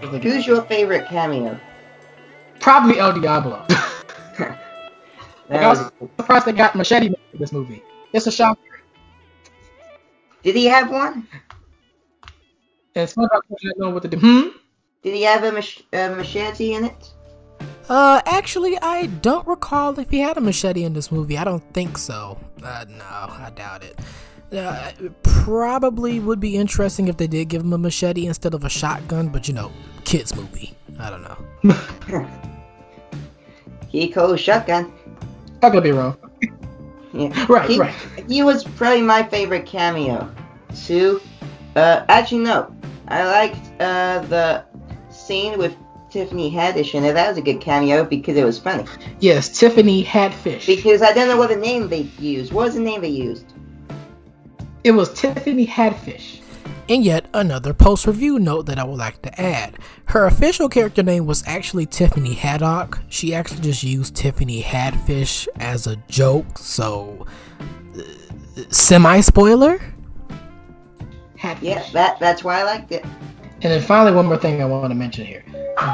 [0.00, 1.58] Who's your favorite cameo?
[2.58, 3.66] Probably El Diablo.
[5.50, 7.82] That I was, was surprised they got Machete in this movie.
[8.12, 8.56] It's a shock.
[10.44, 11.26] did he have one?
[12.94, 14.18] And SpongeBob doesn't know what to do.
[14.18, 14.48] Hmm?
[15.02, 17.10] Did he have a, mach- a machete in it?
[17.88, 21.36] Uh, actually, I don't recall if he had a machete in this movie.
[21.36, 22.38] I don't think so.
[22.62, 23.98] Uh, no, I doubt it.
[24.52, 28.64] Uh, it probably would be interesting if they did give him a machete instead of
[28.64, 30.74] a shotgun, but you know, kids movie.
[30.98, 31.36] I don't know.
[33.92, 34.92] Kiko shotgun.
[35.62, 36.16] I could be wrong.
[37.12, 37.46] Yeah.
[37.48, 37.94] Right, he, right.
[38.28, 40.32] He was probably my favorite cameo.
[40.74, 41.20] Two.
[41.74, 42.74] Uh, actually no.
[43.08, 44.64] I liked uh the
[45.10, 45.76] scene with
[46.10, 47.14] Tiffany Haddish in it.
[47.14, 48.84] That was a good cameo because it was funny.
[49.20, 50.66] Yes, Tiffany Hadfish.
[50.66, 52.52] Because I don't know what the name they used.
[52.52, 53.46] What was the name they used?
[54.84, 56.39] It was Tiffany Hadfish.
[56.90, 59.78] And yet another post review note that I would like to add.
[60.06, 62.98] Her official character name was actually Tiffany Haddock.
[63.08, 67.28] She actually just used Tiffany Hadfish as a joke, so
[67.96, 68.02] uh,
[68.70, 69.80] semi spoiler.
[71.38, 71.62] Hadfish.
[71.62, 73.04] Yeah, that that's why I liked it.
[73.62, 75.44] And then finally, one more thing I want to mention here: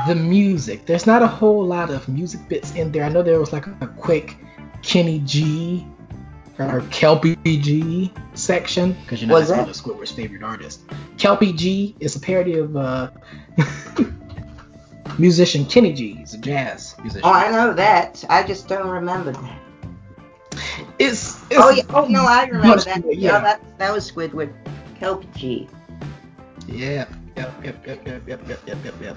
[0.08, 0.86] the music.
[0.86, 3.04] There's not a whole lot of music bits in there.
[3.04, 4.38] I know there was like a quick
[4.80, 5.86] Kenny G
[6.64, 9.88] her Kelpy G section because you know What's that's that?
[9.88, 10.82] Squidward's favorite artist.
[11.18, 13.10] Kelpy G is a parody of uh,
[15.18, 16.14] musician Kenny G.
[16.14, 17.22] He's a jazz musician.
[17.24, 18.24] Oh, I know that.
[18.28, 19.58] I just don't remember that.
[20.98, 21.82] It's, it's oh, yeah.
[21.90, 23.02] oh no, I remember that.
[23.02, 24.52] Good, yeah, no, that, that was Squidward.
[24.98, 25.68] Kelpy G.
[26.66, 27.06] Yeah.
[27.36, 29.16] Yep, yep, yep, yep, yep, yep, yep, yep.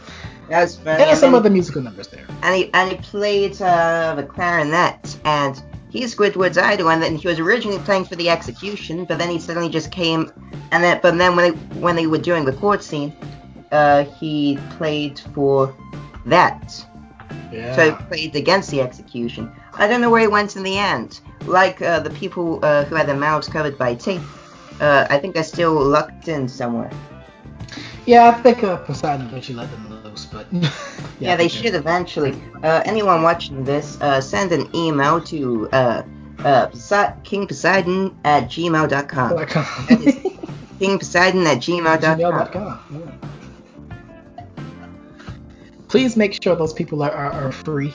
[0.49, 0.87] That was fun.
[0.87, 2.25] And, and some then, other musical numbers there.
[2.43, 6.89] And he and he played uh, the clarinet and he's Squidward's idol.
[6.89, 10.31] And then he was originally playing for the execution, but then he suddenly just came,
[10.71, 13.13] and then but then when they when they were doing the court scene,
[13.71, 15.75] uh, he played for
[16.25, 16.85] that.
[17.51, 17.75] Yeah.
[17.75, 19.51] So he played against the execution.
[19.73, 21.21] I don't know where he went in the end.
[21.45, 24.21] Like uh, the people uh, who had their mouths covered by tape,
[24.81, 26.91] uh, I think they're still locked in somewhere.
[28.05, 30.69] Yeah, I think Poseidon eventually let them loose, but yeah,
[31.19, 32.41] Yeah, they think should eventually.
[32.63, 36.03] Uh, anyone watching this, uh, send an email to uh,
[36.39, 39.45] uh, Posi- kingposeidon at gmail.com.
[40.79, 42.19] King Poseidon at gmail.com.
[42.19, 42.79] gmail.com.
[42.91, 43.11] Yeah.
[45.87, 47.93] Please make sure those people are, are, are free.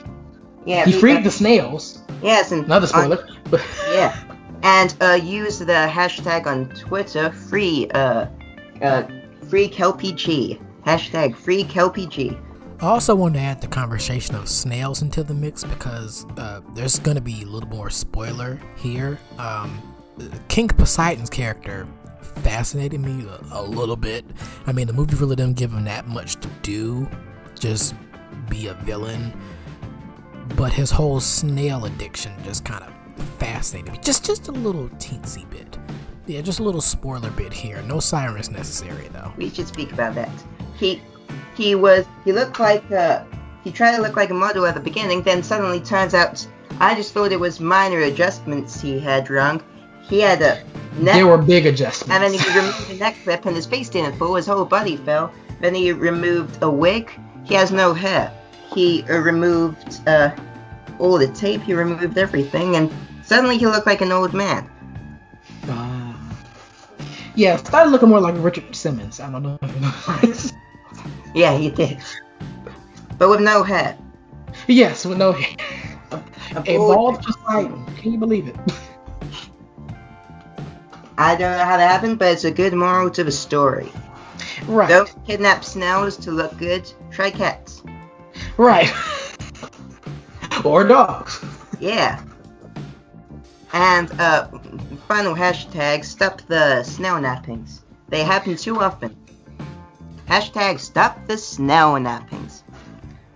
[0.67, 2.01] Yeah, He we- freed the snails.
[2.23, 3.29] Yes, and Another spoiler.
[3.51, 4.17] But Yeah,
[4.63, 8.27] and uh, use the hashtag on Twitter free uh
[8.83, 9.03] uh
[9.51, 12.41] free KelpyG hashtag free KelpyG.
[12.81, 16.99] I also wanted to add the conversation of snails into the mix because uh, there's
[16.99, 19.19] going to be a little more spoiler here.
[19.39, 19.81] Um,
[20.49, 21.87] King Poseidon's character
[22.21, 24.25] fascinated me a, a little bit.
[24.67, 27.09] I mean, the movie really didn't give him that much to do,
[27.59, 27.95] just
[28.51, 29.33] be a villain.
[30.57, 33.99] But his whole snail addiction just kind of fascinated me.
[34.03, 35.79] Just, just a little teensy bit.
[36.27, 37.83] Yeah, just a little spoiler bit here.
[37.83, 39.33] No sirens necessary though.
[39.37, 40.31] We should speak about that.
[40.77, 41.03] He
[41.57, 43.25] he was he looked like uh
[43.63, 46.47] he tried to look like a model at the beginning, then suddenly turns out
[46.81, 49.63] I just thought it was minor adjustments he had wrong.
[50.03, 50.63] He had a
[50.99, 52.13] neck there were big adjustments.
[52.13, 54.97] and then he removed the neck clip and his face didn't fall, his whole body
[54.97, 55.33] fell.
[55.61, 57.11] Then he removed a wig.
[57.45, 58.33] He has no hair.
[58.75, 60.31] He uh, removed uh,
[60.99, 61.63] all the tape.
[61.63, 64.69] He removed everything, and suddenly he looked like an old man.
[67.35, 67.37] Ah.
[67.37, 69.21] yeah, started looking more like Richard Simmons.
[69.21, 69.59] I don't know.
[69.63, 70.59] if you know.
[71.35, 71.99] Yeah, he did.
[73.19, 73.99] But with no hair.
[74.69, 75.57] yes, with no hair.
[76.13, 76.23] A
[76.67, 77.85] A bald- bald Poseidon.
[77.97, 78.57] Can you believe it?
[81.19, 83.91] I don't know how that happened, but it's a good moral to the story.
[84.67, 84.89] right.
[84.89, 86.91] Don't kidnap snails to look good.
[87.11, 87.83] Try cats.
[88.57, 88.93] Right.
[90.65, 91.45] or dogs.
[91.81, 92.23] Yeah.
[93.73, 94.49] And uh,
[95.15, 97.83] final hashtag: stop the snail nappings.
[98.09, 99.15] They happen too often.
[100.27, 102.65] Hashtag stop the snail nappings.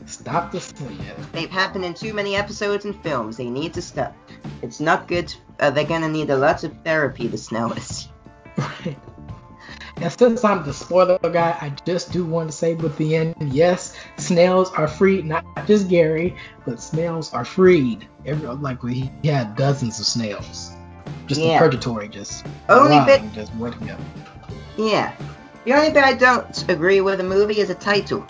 [0.04, 0.98] Stop thing.
[1.06, 1.14] Yeah.
[1.30, 3.36] They've happened in too many episodes and films.
[3.36, 4.16] They need to stop.
[4.60, 5.32] It's not good.
[5.60, 7.28] Uh, they're gonna need a lot of therapy.
[7.28, 8.08] The snails.
[8.56, 8.98] Right.
[10.00, 13.34] And since I'm the spoiler guy, I just do want to say with the end,
[13.52, 15.24] yes, snails are freed.
[15.24, 18.06] Not just Gary, but snails are freed.
[18.24, 20.70] Every, like he had dozens of snails.
[21.28, 21.58] Just in Yeah.
[21.58, 24.00] purgatory, just Only bit- just waiting up.
[24.76, 25.12] Yeah.
[25.64, 28.24] The only thing I don't agree with the movie is the title.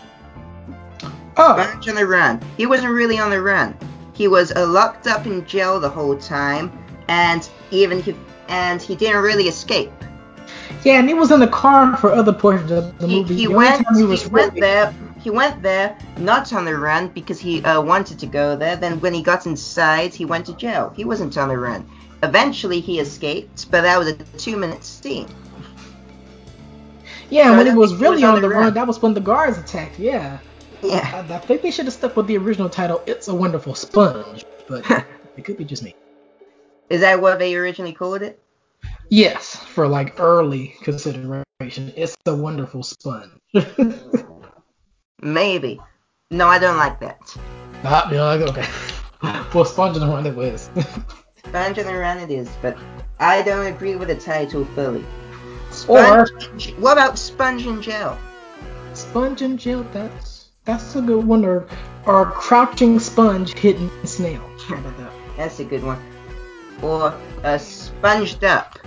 [1.37, 2.41] Oh, Bunch on the run.
[2.57, 3.77] He wasn't really on the run.
[4.13, 6.73] He was uh, locked up in jail the whole time,
[7.07, 8.17] and even he
[8.49, 9.93] and he didn't really escape.
[10.83, 13.35] yeah, and he was in the car for other portions of the He, movie.
[13.37, 13.87] he The went.
[13.97, 14.93] He, was went there.
[15.23, 18.75] He went there not on the run because he uh, wanted to go there.
[18.75, 20.93] Then when he got inside, he went to jail.
[20.97, 21.89] He wasn't on the run.
[22.23, 25.29] Eventually, he escaped, but that was a two-minute scene.
[27.31, 28.65] Yeah, and when don't was really on on the run.
[28.65, 29.99] run, that was when the guards attacked.
[29.99, 30.39] Yeah,
[30.83, 31.25] Yeah.
[31.29, 33.03] I, I think they should have stuck with the original title.
[33.07, 34.89] It's a wonderful sponge, but
[35.37, 35.95] it could be just me.
[36.89, 38.43] Is that what they originally called it?
[39.11, 43.31] Yes, for like early consideration, it's a wonderful sponge.
[45.21, 45.81] Maybe.
[46.31, 47.19] No, I don't like that.
[47.85, 48.67] ah, yeah, okay.
[49.53, 50.23] Well, sponge in the run
[51.49, 51.75] it was.
[51.75, 52.77] Sponge on the run it is, but
[53.19, 55.05] I don't agree with the title fully.
[55.89, 56.29] Or-
[56.79, 58.19] what about Sponge and Gel?
[58.99, 61.45] sponge and Jill, that's that's a good one.
[61.45, 61.67] Or
[62.07, 64.43] or crouching sponge hidden snail.
[64.69, 65.13] That?
[65.37, 66.03] That's a good one.
[66.83, 68.79] Or uh, Sponged Up.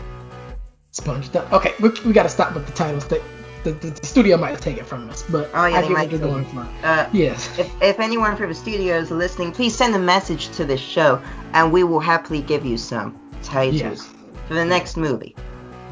[0.92, 1.34] Sponge.
[1.36, 1.52] Up.
[1.54, 3.08] Okay, we, we got to stop with the titles.
[3.08, 3.22] The,
[3.64, 6.12] the, the, the studio might take it from us, but Oh, yeah, I get what
[6.12, 6.68] you're going for.
[6.84, 7.58] Uh, Yes.
[7.60, 11.22] if, if anyone from the studio is listening, please send a message to this show,
[11.54, 14.10] and we will happily give you some titles Yes.
[14.48, 15.36] for the next movie.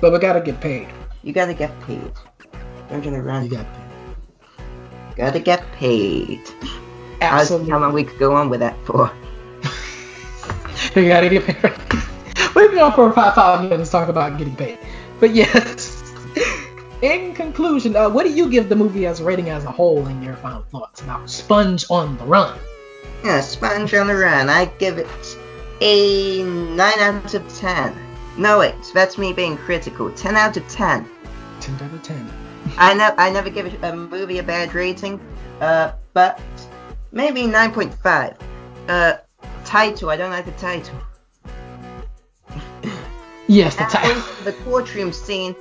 [0.02, 0.88] But we gotta get paid.
[1.24, 2.12] You gotta get paid.
[2.88, 3.66] Sponge on the You got
[5.16, 6.44] Gotta get paid.
[6.46, 6.72] paid.
[7.22, 7.70] Absolutely.
[7.70, 9.12] how long we could go on with that for.
[10.96, 11.74] you gotta get paid.
[12.56, 14.80] We've been on for five, five minutes talking about getting paid.
[15.20, 15.89] But yes.
[17.02, 20.06] In conclusion, uh, what do you give the movie as a rating as a whole
[20.08, 22.60] in your final thoughts about Sponge on the Run?
[23.24, 24.50] Yeah, Sponge on the Run.
[24.50, 25.38] I give it
[25.80, 27.96] a 9 out of 10.
[28.38, 30.12] No, wait, that's me being critical.
[30.12, 31.08] 10 out of 10.
[31.62, 32.30] 10 out of 10.
[32.78, 35.22] I, ne- I never give a, a movie a bad rating,
[35.62, 36.42] uh, but
[37.14, 38.36] maybe 9.5.
[38.90, 39.18] Uh,
[39.64, 41.00] title, I don't like the title.
[43.48, 44.22] Yes, the title.
[44.44, 45.56] the courtroom scene.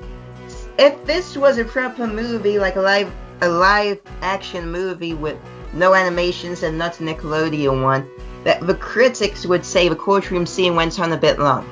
[0.79, 5.37] If this was a proper movie, like a live a live action movie with
[5.73, 8.09] no animations and not a Nickelodeon one,
[8.45, 11.69] that the critics would say the courtroom scene went on a bit long.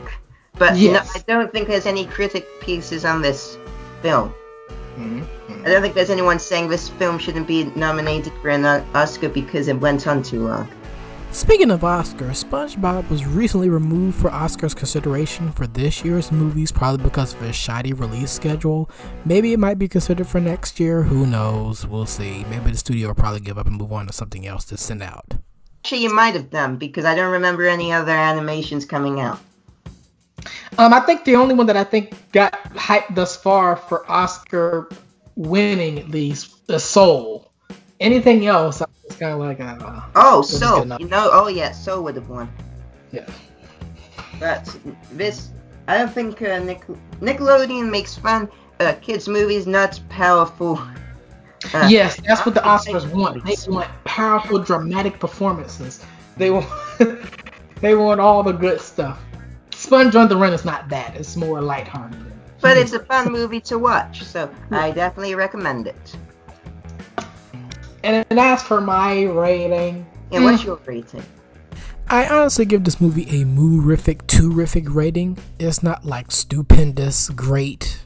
[0.59, 0.93] But Yes.
[1.05, 3.59] no, I don't think there's any critic pieces on this
[4.03, 4.33] film.
[4.99, 5.27] Mhm.
[5.65, 8.65] I don't think there's anyone saying this film shouldn't be nominated for an
[8.95, 10.69] Oscar because it went on too long.
[11.33, 17.05] Speaking of Oscars, SpongeBob was recently removed for Oscars consideration for this year's movies, probably
[17.05, 18.91] because of his shoddy release schedule.
[19.25, 21.03] Maybe it might be considered for next year.
[21.03, 21.87] Who knows?
[21.87, 22.45] We'll see.
[22.49, 25.03] Maybe the studio will probably give up and move on to something else to send
[25.03, 25.35] out.
[25.85, 29.39] Actually, you might have done because I don't remember any other animations coming out.
[30.79, 34.89] Um, I think the only one that I think got hyped thus far for Oscar
[35.35, 37.46] winning at least is Soul.
[38.01, 42.17] Anything else, it's kind of like uh, Oh, so you know, oh yeah, so would
[42.17, 42.51] have won.
[43.11, 43.27] yeah.
[44.39, 44.77] But
[45.13, 45.51] this,
[45.89, 46.87] I don't think uh, Nick,
[47.21, 48.49] Nickelodeon makes fun
[48.81, 50.81] uh, kids movies, not powerful.
[51.75, 53.43] Uh, Yes, that's what the Oscars want.
[53.45, 56.05] They want powerful, dramatic performances.
[56.37, 56.67] They want
[57.81, 59.21] they want all the good stuff.
[59.75, 61.17] Sponge on the Run is not that.
[61.17, 62.21] It's more lighthearted.
[62.61, 66.17] But it's a fun movie to watch, so I definitely recommend it.
[68.07, 71.25] And then as for my rating, And what's your rating?
[72.09, 75.39] I honestly give this movie a moorific, terrific rating.
[75.59, 77.99] It's not like stupendous, great,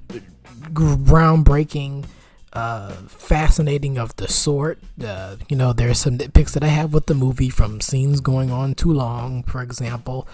[0.73, 2.07] groundbreaking,
[2.55, 4.79] uh, fascinating of the sort.
[5.05, 8.51] Uh, you know, there's some nitpicks that I have with the movie from scenes going
[8.51, 10.27] on too long, for example.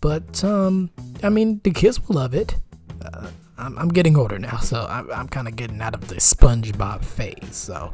[0.00, 0.90] But um,
[1.24, 2.54] I mean, the kids will love it.
[3.04, 6.14] Uh, I'm, I'm getting older now, so I'm, I'm kind of getting out of the
[6.16, 7.56] SpongeBob phase.
[7.56, 7.92] So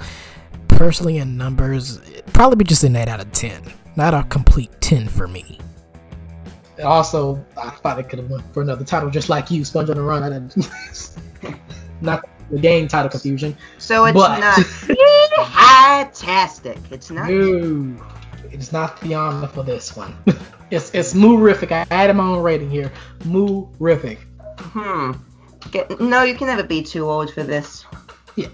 [0.68, 3.62] personally, in numbers, it'd probably be just an eight out of ten,
[3.96, 5.58] not a complete ten for me.
[6.84, 9.96] also I thought it could have went for another title, just like you, Sponge on
[9.96, 10.22] the Run.
[10.22, 10.56] I didn't,
[12.00, 13.56] not the game title confusion.
[13.78, 14.64] So it's But- not
[16.14, 16.78] fantastic.
[16.90, 17.30] It's not.
[17.30, 17.96] No,
[18.50, 20.16] it's not the honor for this one.
[20.70, 21.72] it's it's moorific.
[21.72, 22.92] I added my own rating here.
[23.24, 24.18] Moorific.
[24.58, 25.12] Hmm.
[25.70, 27.84] Get, no, you can never be too old for this.
[28.36, 28.48] Yeah.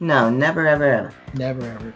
[0.00, 1.14] No, never, ever, ever.
[1.34, 1.94] Never ever.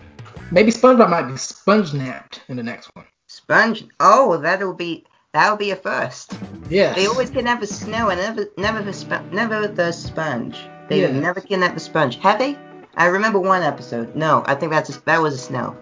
[0.50, 3.06] Maybe SpongeBob might be sponge napped in the next one.
[3.28, 3.84] Sponge.
[4.00, 6.36] Oh, that'll be that'll be a first.
[6.68, 6.94] Yes.
[6.96, 10.58] They always kidnap the snow and never, never the sp- never the sponge.
[10.88, 11.14] They Yes.
[11.14, 12.16] never kidnap the sponge.
[12.18, 12.58] Have they?
[12.96, 14.14] I remember one episode.
[14.14, 15.76] No, I think that's a, that was a snow.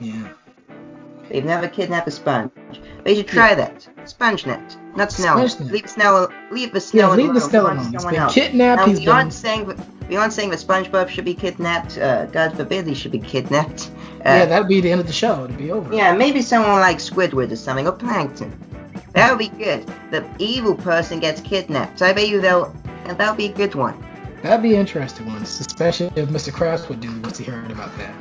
[0.00, 0.28] Yeah.
[1.28, 2.50] They've never kidnapped a sponge.
[3.04, 3.86] They should try that.
[4.04, 5.46] Sponge net, not snow.
[5.46, 5.70] Sponge.
[5.70, 6.28] Leave snow.
[6.50, 7.50] Leave the snow Yeah, leave the alone.
[7.50, 7.92] Find alone.
[7.92, 8.34] He's someone been else.
[8.34, 8.86] kidnapped.
[8.86, 9.30] Now, beyond been.
[9.32, 13.18] saying that, beyond saying that SpongeBob should be kidnapped, uh, God forbid he should be
[13.18, 13.90] kidnapped.
[14.24, 15.44] Uh, Yeah, that'd be the end of the show.
[15.44, 15.92] It'd be over.
[15.94, 18.52] yeah, maybe someone like Squidward or something, or Plankton.
[19.12, 19.90] That would be good.
[20.10, 22.02] The evil person gets kidnapped.
[22.02, 22.74] I bet you they'll.
[23.06, 24.02] and That'll be a good one.
[24.42, 26.52] That'd be interesting ones, especially if Mr.
[26.52, 28.14] Krabs would do once he heard about that.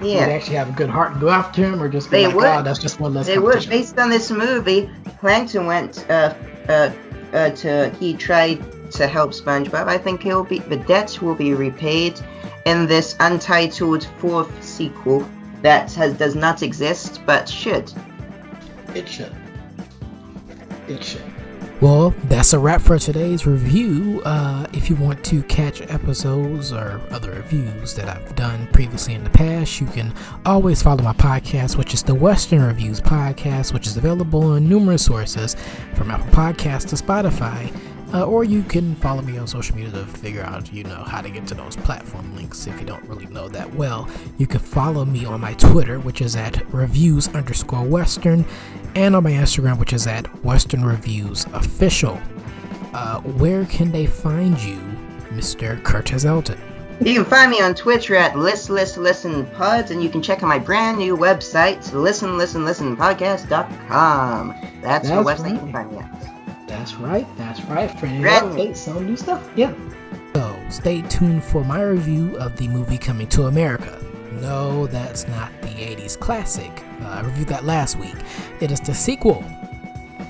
[0.00, 2.26] Would Yeah, actually have a good heart and go after him, or just be They
[2.26, 2.44] like, would.
[2.46, 3.68] oh, that's just one less they would.
[3.68, 6.34] Based on this movie, Plankton went uh,
[6.68, 6.90] uh,
[7.32, 7.90] uh, to.
[8.00, 9.86] He tried to help SpongeBob.
[9.88, 10.58] I think he'll be.
[10.60, 12.18] The debts will be repaid
[12.64, 15.28] in this untitled fourth sequel
[15.62, 17.92] that has does not exist but should.
[18.94, 19.34] It should.
[20.88, 21.22] It should.
[21.80, 24.20] Well, that's a wrap for today's review.
[24.26, 29.24] Uh, if you want to catch episodes or other reviews that I've done previously in
[29.24, 30.12] the past, you can
[30.44, 35.02] always follow my podcast, which is the Western Reviews Podcast, which is available on numerous
[35.02, 35.56] sources
[35.94, 37.74] from Apple Podcasts to Spotify.
[38.12, 41.20] Uh, or you can follow me on social media to figure out, you know, how
[41.20, 44.08] to get to those platform links if you don't really know that well.
[44.38, 48.44] You can follow me on my Twitter, which is at reviews underscore western,
[48.96, 52.20] and on my Instagram, which is at Western Reviews Official.
[52.92, 54.80] Uh, where can they find you,
[55.30, 55.82] Mr.
[55.84, 56.60] Curtis Elton?
[57.02, 60.42] You can find me on Twitter at List List Listen Pods, and you can check
[60.42, 64.54] out my brand new website, Listen Listen Listen Podcast.com.
[64.82, 66.29] That's the That's website you can find me at.
[66.70, 67.26] That's right.
[67.36, 67.90] That's right.
[67.98, 69.48] For any Brand some new stuff.
[69.56, 69.74] Yeah.
[70.34, 73.98] So, stay tuned for my review of the movie Coming to America.
[74.40, 76.70] No, that's not the 80s classic.
[77.02, 78.14] Uh, I reviewed that last week.
[78.60, 79.44] It is the sequel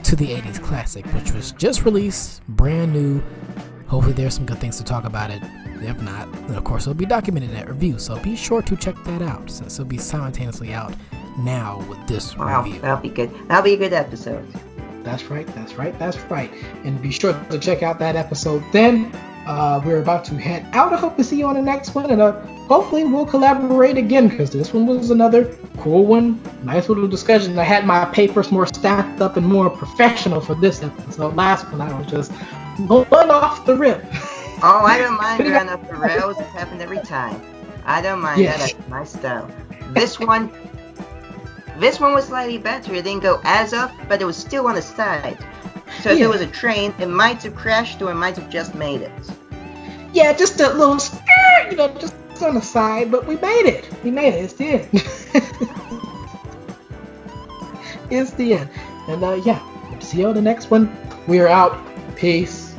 [0.02, 3.22] to the 80s classic, which was just released, brand new.
[3.86, 5.42] Hopefully, there's some good things to talk about it.
[5.82, 7.98] If not, then of course, it'll be documented in that review.
[7.98, 10.94] So be sure to check that out, since it'll be simultaneously out
[11.38, 12.80] now with this Wow, review.
[12.80, 13.30] that'll be good.
[13.48, 14.46] That'll be a good episode.
[15.10, 15.46] That's right.
[15.56, 15.98] That's right.
[15.98, 16.50] That's right.
[16.84, 19.10] And be sure to check out that episode then.
[19.44, 20.92] Uh, we're about to head out.
[20.92, 22.10] I hope to see you on the next one.
[22.12, 22.32] And uh,
[22.68, 26.40] hopefully we'll collaborate again because this one was another cool one.
[26.62, 27.58] Nice little discussion.
[27.58, 31.34] I had my papers more stacked up and more professional for this episode.
[31.34, 32.30] Last one I was just
[32.86, 34.04] going off the rip.
[34.62, 36.38] Oh, I don't mind running up the rails.
[36.38, 37.40] It happened every time.
[37.86, 38.58] I don't mind Yeah.
[38.58, 38.74] that.
[38.76, 39.50] That's my style.
[39.92, 40.52] This one,
[41.80, 42.94] this one was slightly better.
[42.94, 45.38] It didn't go as up, but it was still on the side.
[46.02, 46.26] So if Yeah.
[46.26, 49.12] it was a train, it might have crashed or it might have just made it.
[50.12, 53.88] Yeah, just a little skirt, you know, just on the side, but we made it.
[54.02, 54.44] We made it.
[54.44, 54.88] It's the end.
[58.10, 58.70] it's the end.
[59.08, 59.60] And uh, yeah,
[60.00, 60.94] see you on the next one.
[61.26, 61.78] We are out.
[62.16, 62.69] Peace.